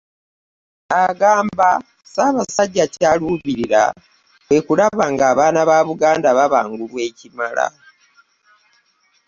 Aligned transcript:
Agamba 1.03 1.69
Ssaabasajja 1.83 2.85
ky'aluubirira 2.93 3.83
kwe 4.47 4.57
kulaba 4.65 5.05
ng'abaana 5.13 5.59
ba 5.69 5.77
Buganda 5.87 6.29
babangulwa 6.37 6.99
ekimala 7.09 7.65